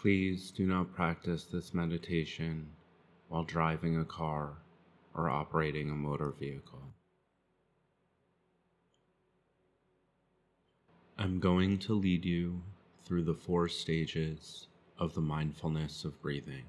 Please 0.00 0.52
do 0.52 0.64
not 0.64 0.94
practice 0.94 1.42
this 1.42 1.74
meditation 1.74 2.68
while 3.26 3.42
driving 3.42 3.98
a 3.98 4.04
car 4.04 4.58
or 5.12 5.28
operating 5.28 5.90
a 5.90 5.94
motor 5.94 6.30
vehicle. 6.30 6.84
I'm 11.18 11.40
going 11.40 11.80
to 11.80 11.94
lead 11.94 12.24
you 12.24 12.62
through 13.04 13.24
the 13.24 13.34
four 13.34 13.66
stages 13.66 14.68
of 15.00 15.14
the 15.14 15.20
mindfulness 15.20 16.04
of 16.04 16.22
breathing. 16.22 16.66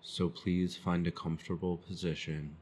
So 0.00 0.28
please 0.28 0.76
find 0.76 1.08
a 1.08 1.10
comfortable 1.10 1.78
position, 1.78 2.54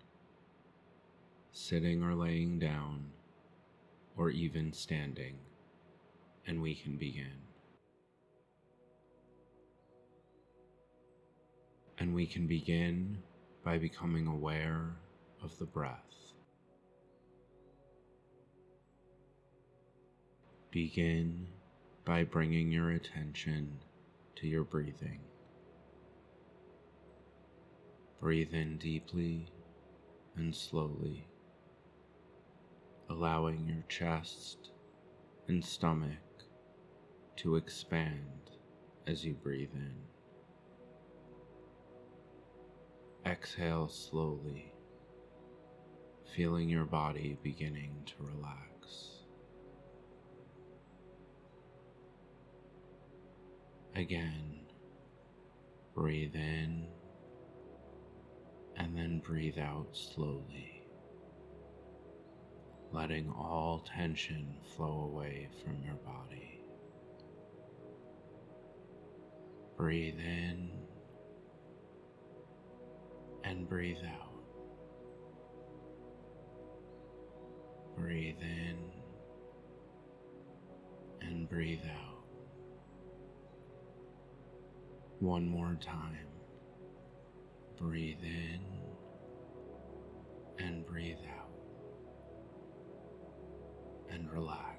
sitting 1.52 2.02
or 2.02 2.14
laying 2.14 2.58
down, 2.58 3.10
or 4.16 4.30
even 4.30 4.72
standing, 4.72 5.34
and 6.46 6.62
we 6.62 6.74
can 6.74 6.96
begin. 6.96 7.51
And 12.02 12.16
we 12.16 12.26
can 12.26 12.48
begin 12.48 13.18
by 13.62 13.78
becoming 13.78 14.26
aware 14.26 14.96
of 15.40 15.56
the 15.60 15.66
breath. 15.66 16.34
Begin 20.72 21.46
by 22.04 22.24
bringing 22.24 22.72
your 22.72 22.90
attention 22.90 23.78
to 24.34 24.48
your 24.48 24.64
breathing. 24.64 25.20
Breathe 28.20 28.52
in 28.52 28.78
deeply 28.78 29.52
and 30.34 30.52
slowly, 30.52 31.28
allowing 33.08 33.68
your 33.68 33.84
chest 33.88 34.70
and 35.46 35.64
stomach 35.64 36.42
to 37.36 37.54
expand 37.54 38.50
as 39.06 39.24
you 39.24 39.34
breathe 39.34 39.70
in. 39.76 40.11
Exhale 43.32 43.88
slowly, 43.88 44.74
feeling 46.36 46.68
your 46.68 46.84
body 46.84 47.38
beginning 47.42 47.94
to 48.04 48.12
relax. 48.18 49.08
Again, 53.94 54.66
breathe 55.94 56.34
in 56.34 56.88
and 58.76 58.94
then 58.94 59.22
breathe 59.24 59.58
out 59.58 59.88
slowly, 59.92 60.82
letting 62.92 63.30
all 63.30 63.82
tension 63.96 64.56
flow 64.76 65.10
away 65.10 65.48
from 65.64 65.82
your 65.82 65.96
body. 66.04 66.60
Breathe 69.78 70.18
in 70.18 70.81
breathe 73.72 74.04
out. 74.04 74.28
Breathe 77.96 78.36
in 78.42 78.76
and 81.22 81.48
breathe 81.48 81.80
out. 81.86 82.22
One 85.20 85.48
more 85.48 85.78
time. 85.80 86.28
Breathe 87.80 88.22
in 88.22 88.60
and 90.58 90.84
breathe 90.84 91.16
out. 91.40 91.48
And 94.10 94.30
relax. 94.30 94.71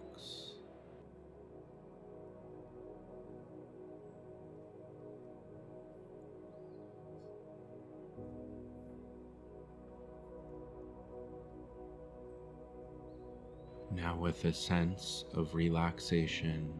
Now, 14.13 14.19
with 14.19 14.45
a 14.45 14.53
sense 14.53 15.25
of 15.33 15.55
relaxation 15.55 16.71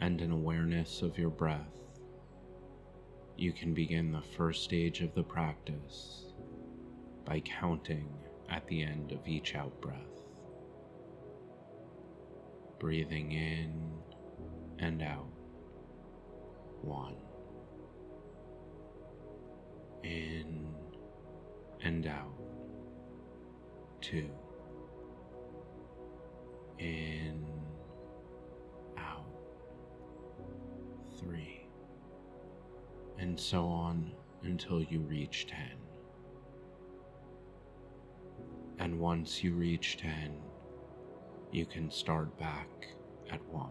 and 0.00 0.20
an 0.20 0.32
awareness 0.32 1.00
of 1.00 1.16
your 1.16 1.30
breath, 1.30 1.92
you 3.36 3.52
can 3.52 3.72
begin 3.72 4.10
the 4.10 4.20
first 4.20 4.64
stage 4.64 5.00
of 5.00 5.14
the 5.14 5.22
practice 5.22 6.32
by 7.24 7.38
counting 7.40 8.08
at 8.50 8.66
the 8.66 8.82
end 8.82 9.12
of 9.12 9.28
each 9.28 9.54
out 9.54 9.80
breath. 9.80 10.26
Breathing 12.80 13.30
in 13.30 13.92
and 14.80 15.02
out. 15.02 15.30
One. 16.82 17.14
In 20.02 20.66
and 21.80 22.08
out. 22.08 22.34
Two 24.00 24.30
in, 26.78 27.44
out, 28.98 29.26
three, 31.18 31.66
and 33.18 33.38
so 33.38 33.66
on 33.66 34.12
until 34.42 34.82
you 34.82 35.00
reach 35.00 35.46
10. 35.48 35.58
And 38.78 38.98
once 38.98 39.42
you 39.42 39.54
reach 39.54 39.96
10, 39.98 40.36
you 41.52 41.64
can 41.64 41.90
start 41.90 42.36
back 42.38 42.68
at 43.30 43.44
1. 43.46 43.70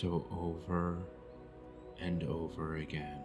So 0.00 0.26
over 0.30 0.98
and 1.98 2.22
over 2.24 2.76
again, 2.76 3.22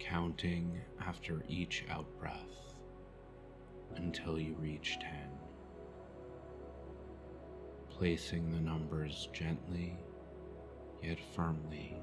counting 0.00 0.80
after 1.00 1.44
each 1.48 1.84
out 1.88 2.06
breath, 2.18 2.74
until 3.94 4.40
you 4.40 4.56
reach 4.58 4.98
10, 5.00 5.10
placing 7.90 8.50
the 8.50 8.58
numbers 8.60 9.28
gently 9.32 9.96
yet 11.00 11.18
firmly 11.36 11.96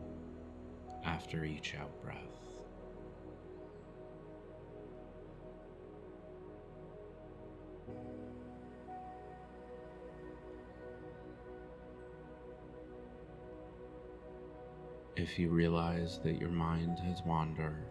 after 1.04 1.44
each 1.44 1.76
out 1.76 2.02
breath. 2.02 2.53
If 15.24 15.40
you 15.40 15.48
realize 15.48 16.20
that 16.26 16.38
your 16.38 16.50
mind 16.50 17.00
has 17.00 17.22
wandered, 17.26 17.86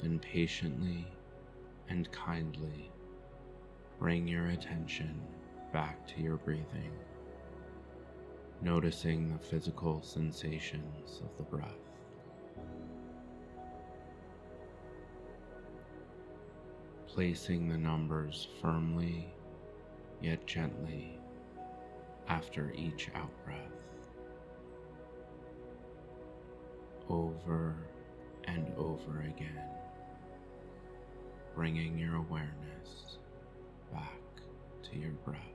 then 0.00 0.18
patiently 0.20 1.06
and 1.90 2.10
kindly 2.10 2.90
bring 3.98 4.26
your 4.26 4.46
attention 4.46 5.20
back 5.70 6.06
to 6.06 6.22
your 6.22 6.36
breathing, 6.38 6.92
noticing 8.62 9.34
the 9.34 9.38
physical 9.38 10.00
sensations 10.00 11.20
of 11.22 11.36
the 11.36 11.42
breath. 11.42 11.68
Placing 17.06 17.68
the 17.68 17.76
numbers 17.76 18.48
firmly 18.62 19.30
yet 20.22 20.46
gently 20.46 21.18
after 22.28 22.72
each 22.74 23.10
out 23.14 23.30
breath. 23.44 23.91
Over 27.12 27.76
and 28.44 28.72
over 28.78 29.20
again 29.20 29.68
bringing 31.54 31.98
your 31.98 32.16
awareness 32.16 33.18
back 33.92 34.18
to 34.90 34.98
your 34.98 35.10
breath. 35.26 35.51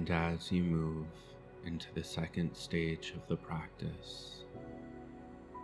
And 0.00 0.10
as 0.10 0.50
you 0.50 0.62
move 0.62 1.04
into 1.66 1.88
the 1.92 2.02
second 2.02 2.54
stage 2.56 3.12
of 3.14 3.28
the 3.28 3.36
practice, 3.36 4.44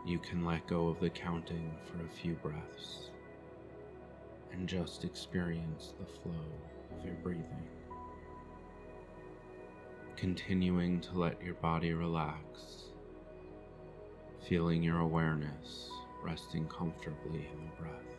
you 0.05 0.19
can 0.19 0.45
let 0.45 0.67
go 0.67 0.89
of 0.89 1.01
the 1.01 1.09
counting 1.09 1.75
for 1.87 2.05
a 2.05 2.09
few 2.11 2.35
breaths 2.35 3.09
and 4.53 4.69
just 4.69 5.05
experience 5.05 5.95
the 5.99 6.05
flow 6.05 6.45
of 6.95 7.03
your 7.03 7.15
breathing. 7.23 7.67
Continuing 10.17 11.01
to 11.01 11.19
let 11.19 11.43
your 11.43 11.55
body 11.55 11.95
relax, 11.95 12.91
feeling 14.47 14.83
your 14.83 14.99
awareness 14.99 15.89
resting 16.23 16.69
comfortably 16.69 17.49
in 17.55 17.65
the 17.65 17.83
breath. 17.83 18.16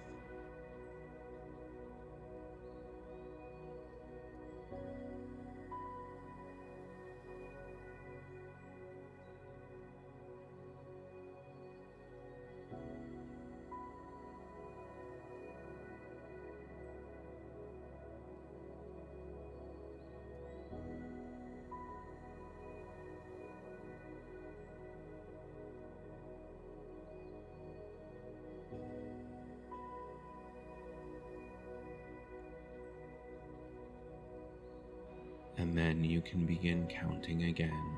And 35.57 35.77
then 35.77 36.03
you 36.03 36.21
can 36.21 36.45
begin 36.45 36.87
counting 36.87 37.45
again. 37.45 37.97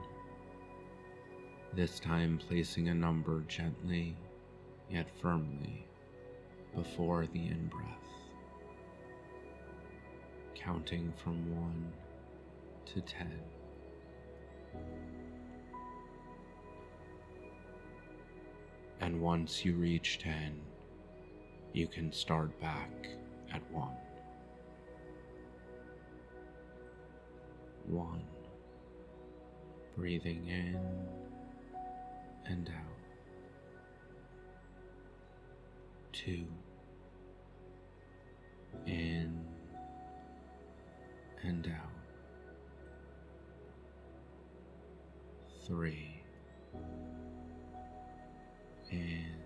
This 1.73 1.99
time 1.99 2.39
placing 2.47 2.87
a 2.89 2.93
number 2.93 3.41
gently 3.47 4.15
yet 4.89 5.07
firmly 5.21 5.85
before 6.75 7.27
the 7.27 7.39
in 7.39 7.67
breath. 7.67 7.85
Counting 10.55 11.13
from 11.23 11.55
1 11.55 11.93
to 12.93 13.01
10. 13.01 13.27
And 19.01 19.21
once 19.21 19.63
you 19.63 19.75
reach 19.75 20.19
10, 20.19 20.59
you 21.73 21.87
can 21.87 22.11
start 22.11 22.59
back 22.59 22.91
at 23.53 23.61
1. 23.71 23.89
One, 27.89 28.23
breathing 29.97 30.45
in 30.47 30.79
and 32.45 32.69
out, 32.69 32.99
two, 36.13 36.45
in 38.85 39.43
and 41.43 41.67
out, 41.67 41.73
three, 45.65 46.21
in 48.91 49.38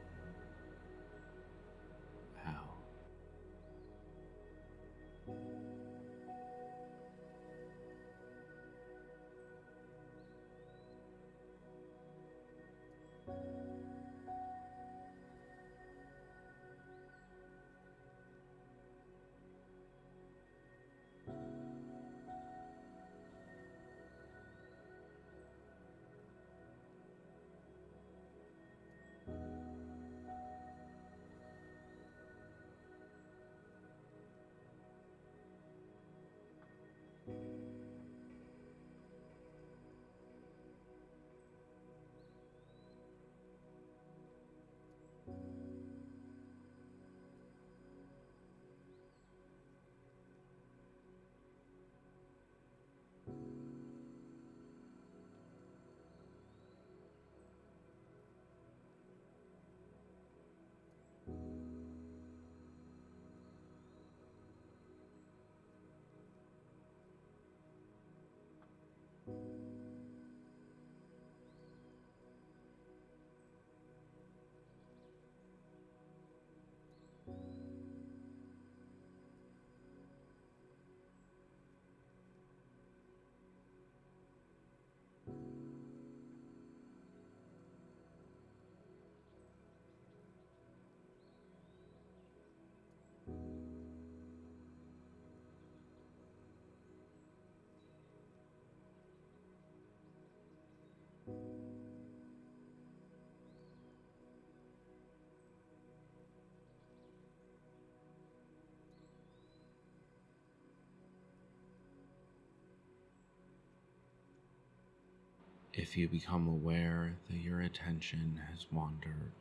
If 115.73 115.97
you 115.97 116.07
become 116.07 116.47
aware 116.47 117.15
that 117.27 117.37
your 117.37 117.61
attention 117.61 118.41
has 118.51 118.67
wandered, 118.71 119.31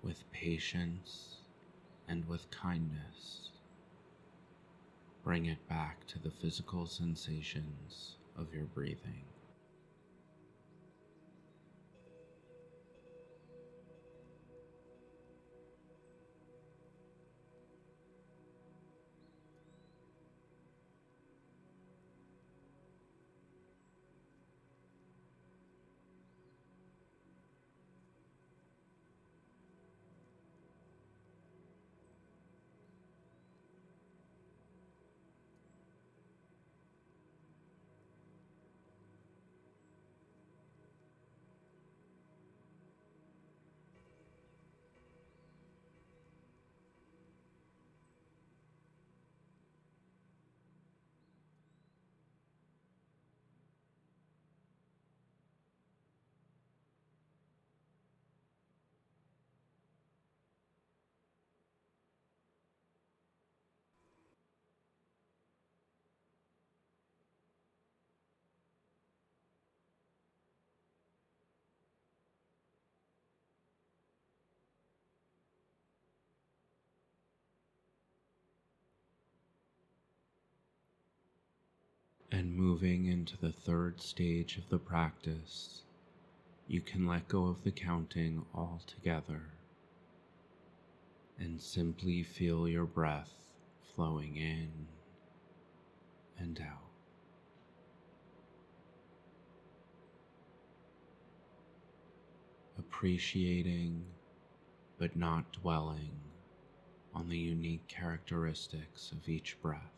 with 0.00 0.30
patience 0.30 1.38
and 2.06 2.24
with 2.28 2.48
kindness, 2.52 3.50
bring 5.24 5.46
it 5.46 5.68
back 5.68 6.06
to 6.06 6.20
the 6.20 6.30
physical 6.30 6.86
sensations 6.86 8.14
of 8.36 8.54
your 8.54 8.66
breathing. 8.66 9.24
And 82.30 82.54
moving 82.54 83.06
into 83.06 83.38
the 83.38 83.52
third 83.52 84.02
stage 84.02 84.58
of 84.58 84.68
the 84.68 84.78
practice, 84.78 85.82
you 86.66 86.82
can 86.82 87.06
let 87.06 87.26
go 87.26 87.46
of 87.46 87.64
the 87.64 87.70
counting 87.70 88.44
altogether 88.54 89.42
and 91.38 91.60
simply 91.60 92.22
feel 92.22 92.68
your 92.68 92.84
breath 92.84 93.32
flowing 93.94 94.36
in 94.36 94.70
and 96.38 96.60
out. 96.60 96.90
Appreciating 102.78 104.04
but 104.98 105.16
not 105.16 105.50
dwelling 105.52 106.10
on 107.14 107.28
the 107.28 107.38
unique 107.38 107.88
characteristics 107.88 109.12
of 109.12 109.28
each 109.28 109.56
breath. 109.62 109.97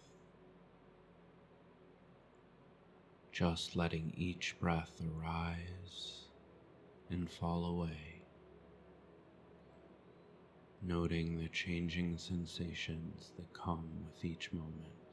Just 3.33 3.77
letting 3.77 4.13
each 4.17 4.57
breath 4.61 5.01
arise 5.01 6.25
and 7.11 7.31
fall 7.31 7.65
away, 7.65 8.23
noting 10.83 11.39
the 11.39 11.49
changing 11.49 12.19
sensations 12.19 13.33
that 13.37 13.53
come 13.53 13.89
with 14.05 14.25
each 14.25 14.53
moment. 14.53 15.10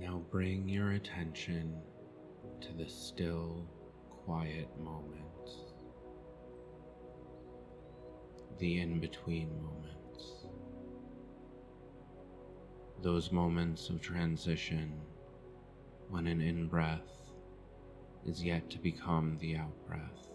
Now 0.00 0.22
bring 0.30 0.68
your 0.68 0.92
attention 0.92 1.82
to 2.60 2.72
the 2.72 2.88
still, 2.88 3.66
quiet 4.24 4.68
moments, 4.78 5.74
the 8.58 8.80
in 8.80 9.00
between 9.00 9.60
moments, 9.60 10.46
those 13.02 13.32
moments 13.32 13.90
of 13.90 14.00
transition 14.00 15.00
when 16.08 16.28
an 16.28 16.40
in 16.42 16.68
breath 16.68 17.10
is 18.24 18.42
yet 18.42 18.70
to 18.70 18.78
become 18.78 19.36
the 19.40 19.56
out 19.56 19.84
breath, 19.84 20.28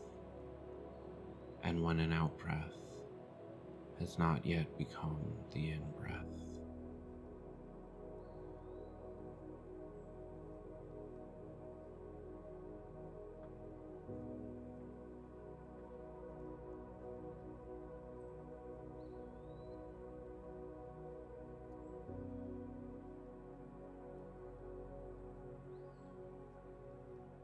and 1.64 1.82
when 1.82 2.02
an 2.02 2.12
out 2.12 2.38
breath 2.38 2.76
has 4.00 4.18
not 4.18 4.46
yet 4.46 4.78
become 4.78 5.22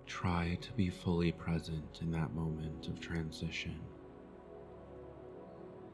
Try 0.09 0.57
to 0.61 0.73
be 0.73 0.89
fully 0.89 1.31
present 1.31 1.99
in 2.01 2.11
that 2.11 2.33
moment 2.33 2.87
of 2.87 2.99
transition, 2.99 3.79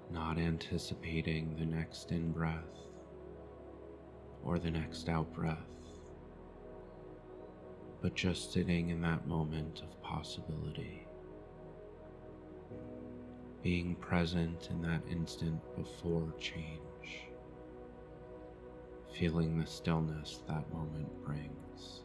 not 0.09 0.37
anticipating 0.37 1.53
the 1.57 1.65
next 1.65 2.11
in 2.11 2.31
breath 2.31 2.87
or 4.41 4.57
the 4.57 4.71
next 4.71 5.09
out 5.09 5.31
breath, 5.33 5.59
but 8.01 8.15
just 8.15 8.53
sitting 8.53 8.89
in 8.89 9.01
that 9.01 9.27
moment 9.27 9.81
of 9.81 10.01
possibility, 10.01 11.05
being 13.61 13.95
present 13.95 14.69
in 14.71 14.81
that 14.81 15.01
instant 15.11 15.61
before 15.75 16.33
change, 16.39 17.27
feeling 19.13 19.59
the 19.59 19.67
stillness 19.67 20.39
that 20.47 20.71
moment 20.73 21.11
brings. 21.23 22.04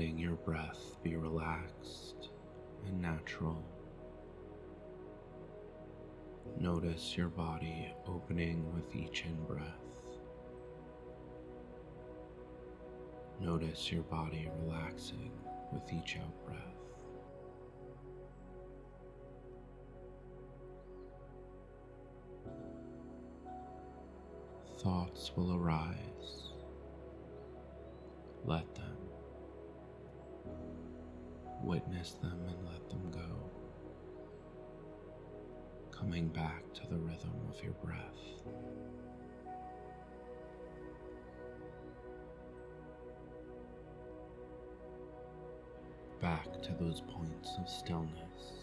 Letting 0.00 0.18
your 0.18 0.36
breath 0.36 0.96
be 1.02 1.14
relaxed 1.14 2.30
and 2.86 3.02
natural. 3.02 3.62
Notice 6.58 7.18
your 7.18 7.28
body 7.28 7.92
opening 8.08 8.64
with 8.72 8.96
each 8.96 9.26
in 9.26 9.34
breath. 9.44 9.66
Notice 13.40 13.92
your 13.92 14.04
body 14.04 14.48
relaxing 14.64 15.32
with 15.70 15.82
each 15.92 16.16
out 16.16 16.46
breath. 16.46 16.64
Thoughts 24.78 25.32
will 25.36 25.54
arise. 25.54 26.54
Let 28.46 28.74
them. 28.74 28.99
Witness 31.62 32.12
them 32.12 32.40
and 32.48 32.68
let 32.68 32.88
them 32.88 33.10
go. 33.10 33.50
Coming 35.90 36.28
back 36.28 36.62
to 36.74 36.86
the 36.88 36.96
rhythm 36.96 37.34
of 37.48 37.62
your 37.62 37.74
breath. 37.84 37.98
Back 46.20 46.62
to 46.62 46.72
those 46.80 47.02
points 47.02 47.56
of 47.58 47.68
stillness. 47.68 48.59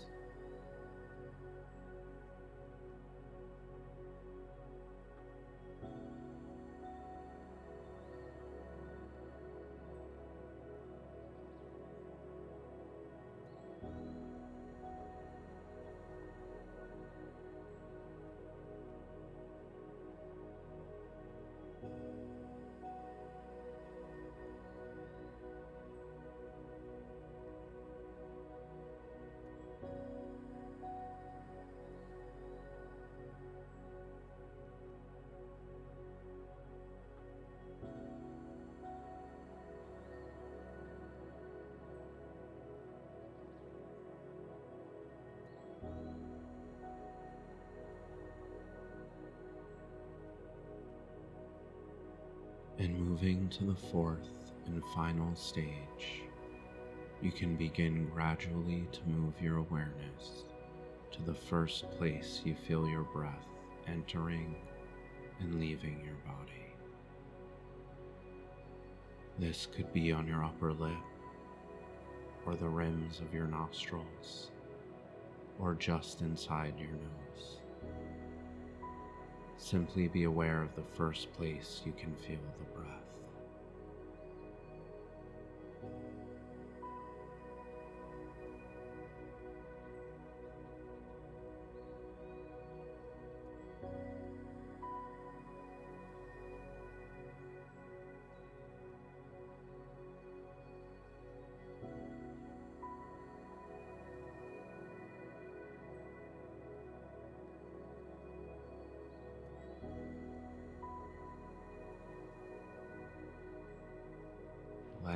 And 52.79 52.99
moving 52.99 53.49
to 53.49 53.63
the 53.63 53.75
fourth 53.75 54.51
and 54.67 54.83
final 54.93 55.35
stage, 55.35 56.21
you 57.21 57.31
can 57.31 57.55
begin 57.55 58.07
gradually 58.13 58.87
to 58.91 59.09
move 59.09 59.33
your 59.41 59.57
awareness 59.57 60.43
to 61.11 61.23
the 61.23 61.33
first 61.33 61.89
place 61.91 62.41
you 62.45 62.55
feel 62.67 62.87
your 62.87 63.03
breath 63.03 63.47
entering 63.87 64.55
and 65.39 65.59
leaving 65.59 66.01
your 66.05 66.15
body. 66.25 66.67
This 69.39 69.67
could 69.75 69.91
be 69.93 70.11
on 70.11 70.27
your 70.27 70.43
upper 70.43 70.73
lip, 70.73 70.91
or 72.45 72.55
the 72.55 72.67
rims 72.67 73.19
of 73.19 73.33
your 73.33 73.47
nostrils, 73.47 74.51
or 75.59 75.73
just 75.73 76.21
inside 76.21 76.73
your 76.77 76.91
nose. 76.91 77.57
Simply 79.57 80.07
be 80.07 80.23
aware 80.23 80.61
of 80.61 80.75
the 80.75 80.83
first 80.83 81.33
place 81.33 81.81
you 81.85 81.91
can 81.91 82.15
feel 82.15 82.37
the 82.59 82.79
breath. 82.79 83.16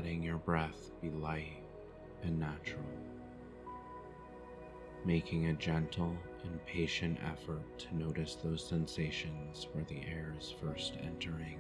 Letting 0.02 0.24
your 0.24 0.38
breath 0.38 0.90
be 1.00 1.10
light 1.10 1.62
and 2.24 2.40
natural, 2.40 2.82
making 5.06 5.46
a 5.46 5.54
gentle 5.54 6.18
and 6.44 6.66
patient 6.66 7.20
effort 7.24 7.62
to 7.78 7.96
notice 7.96 8.36
those 8.36 8.64
sensations 8.64 9.68
where 9.74 9.84
the 9.84 10.02
air 10.08 10.34
is 10.40 10.56
first 10.60 10.94
entering 11.04 11.60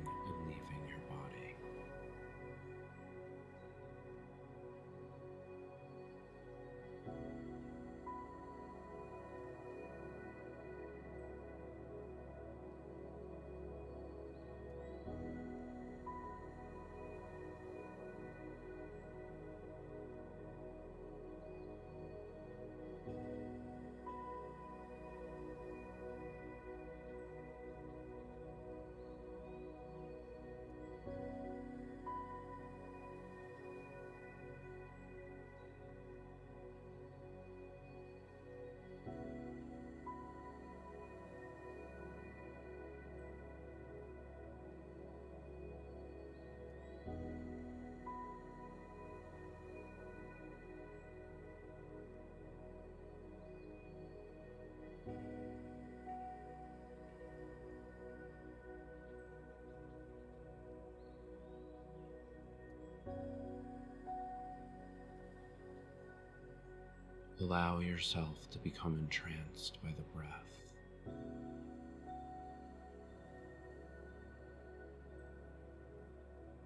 Allow 67.41 67.79
yourself 67.79 68.49
to 68.51 68.59
become 68.59 68.93
entranced 68.99 69.79
by 69.83 69.89
the 69.89 70.03
breath. 70.15 70.29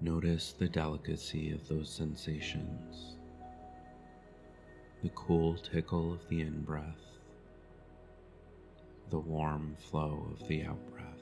Notice 0.02 0.52
the 0.52 0.68
delicacy 0.68 1.54
of 1.54 1.66
those 1.70 1.90
sensations, 1.90 3.16
the 5.02 5.10
cool 5.16 5.56
tickle 5.56 6.12
of 6.12 6.28
the 6.28 6.42
in 6.42 6.62
breath, 6.64 7.20
the 9.12 9.20
warm 9.20 9.78
flow 9.90 10.28
of 10.38 10.46
the 10.50 10.66
out 10.66 10.92
breath. 10.92 11.15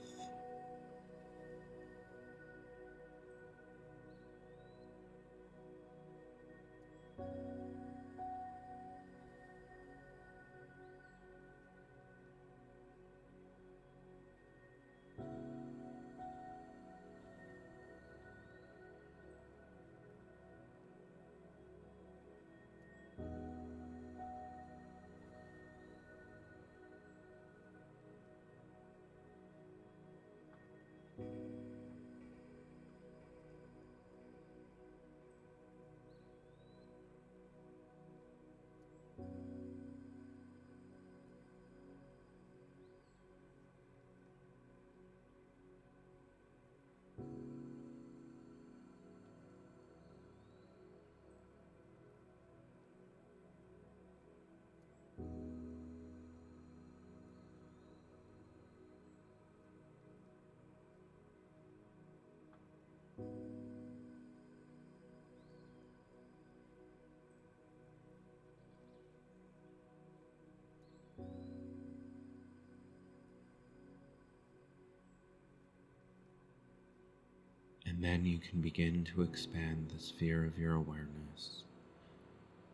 Then 78.03 78.25
you 78.25 78.37
can 78.37 78.59
begin 78.59 79.05
to 79.05 79.21
expand 79.21 79.89
the 79.89 80.01
sphere 80.01 80.45
of 80.45 80.57
your 80.57 80.75
awareness 80.75 81.63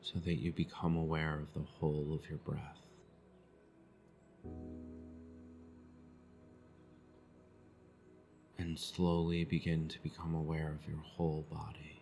so 0.02 0.18
that 0.26 0.36
you 0.36 0.52
become 0.52 0.96
aware 0.96 1.40
of 1.40 1.54
the 1.54 1.68
whole 1.80 2.14
of 2.14 2.28
your 2.30 2.40
breath. 2.40 2.80
And 8.58 8.78
slowly 8.78 9.44
begin 9.44 9.88
to 9.90 10.00
become 10.02 10.34
aware 10.34 10.72
of 10.72 10.88
your 10.90 11.02
whole 11.02 11.46
body. 11.52 12.02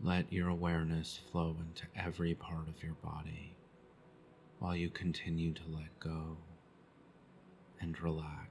Let 0.00 0.32
your 0.32 0.48
awareness 0.48 1.20
flow 1.30 1.56
into 1.60 1.84
every 1.96 2.34
part 2.34 2.68
of 2.68 2.82
your 2.82 2.94
body 3.02 3.54
while 4.60 4.74
you 4.76 4.88
continue 4.90 5.52
to 5.52 5.62
let 5.68 5.98
go 6.00 6.36
and 7.80 8.00
relax, 8.00 8.47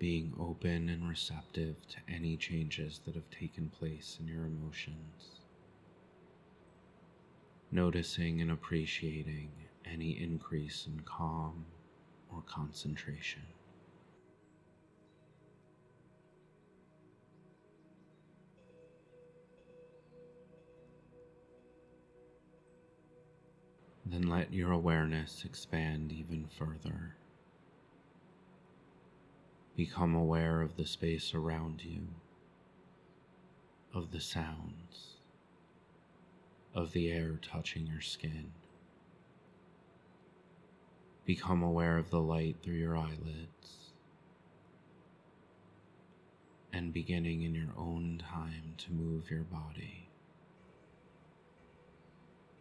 being 0.00 0.32
open 0.40 0.88
and 0.88 1.06
receptive 1.06 1.76
to 1.86 1.98
any 2.08 2.34
changes 2.34 3.02
that 3.04 3.14
have 3.14 3.30
taken 3.30 3.68
place 3.68 4.16
in 4.18 4.26
your 4.26 4.46
emotions, 4.46 5.42
noticing 7.70 8.40
and 8.40 8.50
appreciating 8.50 9.50
any 9.84 10.12
increase 10.18 10.86
in 10.86 10.98
calm 11.00 11.66
or 12.32 12.42
concentration. 12.46 13.42
Then 24.06 24.30
let 24.30 24.50
your 24.50 24.72
awareness 24.72 25.44
expand 25.44 26.10
even 26.10 26.48
further. 26.58 27.16
Become 29.80 30.14
aware 30.14 30.60
of 30.60 30.76
the 30.76 30.84
space 30.84 31.32
around 31.32 31.82
you, 31.82 32.08
of 33.94 34.10
the 34.10 34.20
sounds, 34.20 35.16
of 36.74 36.92
the 36.92 37.10
air 37.10 37.38
touching 37.40 37.86
your 37.86 38.02
skin. 38.02 38.52
Become 41.24 41.62
aware 41.62 41.96
of 41.96 42.10
the 42.10 42.20
light 42.20 42.56
through 42.62 42.74
your 42.74 42.94
eyelids 42.94 43.94
and 46.74 46.92
beginning 46.92 47.40
in 47.40 47.54
your 47.54 47.72
own 47.74 48.22
time 48.22 48.74
to 48.76 48.92
move 48.92 49.30
your 49.30 49.44
body 49.44 50.10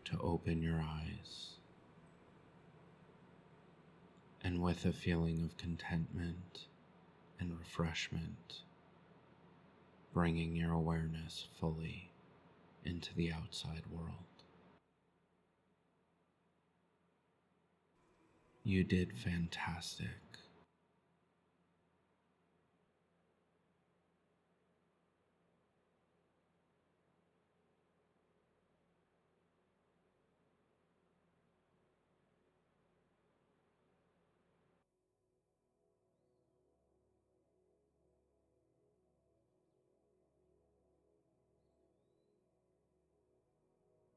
to 0.06 0.18
open 0.22 0.62
your 0.62 0.80
eyes. 0.82 1.58
And 4.42 4.62
with 4.62 4.86
a 4.86 4.94
feeling 4.94 5.44
of 5.44 5.58
contentment 5.58 6.68
and 7.40 7.58
refreshment, 7.58 8.62
bringing 10.14 10.56
your 10.56 10.72
awareness 10.72 11.48
fully 11.60 12.12
into 12.86 13.14
the 13.16 13.32
outside 13.32 13.84
world. 13.92 14.14
You 18.64 18.84
did 18.84 19.14
fantastic. 19.18 20.29